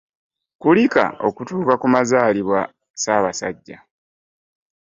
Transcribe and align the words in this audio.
Kulika 0.61 1.03
okutuuka 1.27 1.73
kumazaliibwa 1.81 2.59
Ssaabasajja. 2.71 3.77